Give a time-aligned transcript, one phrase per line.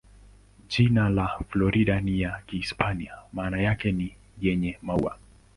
[0.75, 5.17] Jina la Florida ni ya Kihispania, maana yake ni "yenye maua".